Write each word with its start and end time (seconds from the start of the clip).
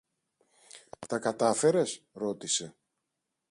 Τα 1.07 1.19
κατάφερες; 1.19 2.01
ρώτησε. 2.13 2.75